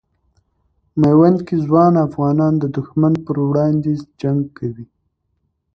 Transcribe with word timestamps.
میوند 1.01 1.37
کې 1.47 1.55
ځوان 1.65 1.93
افغانان 2.07 2.53
د 2.59 2.63
دښمن 2.77 3.13
پر 3.25 3.37
وړاندې 3.49 3.91
جنګ 4.21 4.41
کوي. 4.57 4.87